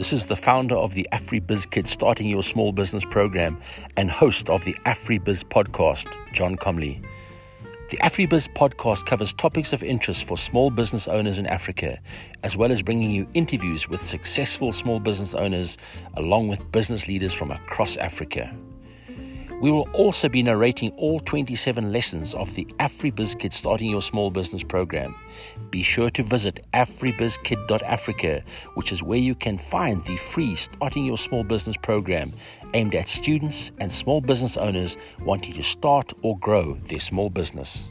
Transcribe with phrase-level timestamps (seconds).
[0.00, 3.60] This is the founder of the AfriBiz Kids Starting Your Small Business program
[3.98, 7.04] and host of the AfriBiz podcast, John Comley.
[7.90, 12.00] The AfriBiz podcast covers topics of interest for small business owners in Africa,
[12.42, 15.76] as well as bringing you interviews with successful small business owners
[16.14, 18.56] along with business leaders from across Africa.
[19.60, 24.62] We will also be narrating all 27 lessons of the AfriBizKid Starting Your Small Business
[24.62, 25.14] program.
[25.70, 28.42] Be sure to visit afribizkid.africa,
[28.74, 32.32] which is where you can find the free Starting Your Small Business program
[32.72, 37.90] aimed at students and small business owners wanting to start or grow their small business.